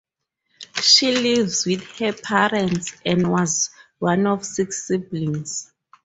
She 0.81 1.15
lives 1.15 1.63
with 1.67 1.83
her 1.99 2.11
parents 2.11 2.91
and 3.05 3.29
was 3.31 3.69
one 3.99 4.25
of 4.25 4.43
six 4.43 4.87
siblings. 4.87 5.71